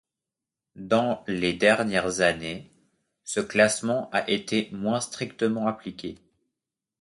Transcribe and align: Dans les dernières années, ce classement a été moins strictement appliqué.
Dans 0.75 1.23
les 1.27 1.53
dernières 1.53 2.21
années, 2.21 2.71
ce 3.23 3.39
classement 3.39 4.09
a 4.11 4.27
été 4.27 4.71
moins 4.71 4.99
strictement 4.99 5.67
appliqué. 5.67 6.17